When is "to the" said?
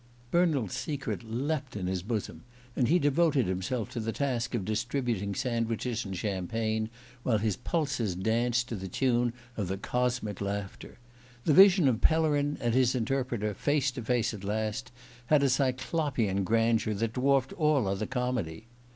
3.91-4.11, 8.69-8.87